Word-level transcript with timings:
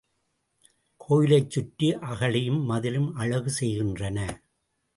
கோயிலைச் 0.97 1.49
சுற்றி 1.49 1.93
அகழியும், 1.95 2.63
மதிலும் 2.63 3.15
அழகு 3.15 3.49
செய்கின்றன. 3.49 4.41